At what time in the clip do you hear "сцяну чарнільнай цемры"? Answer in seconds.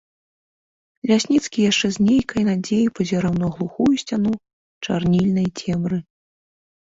4.03-5.97